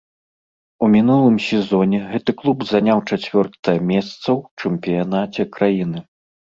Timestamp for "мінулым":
0.95-1.37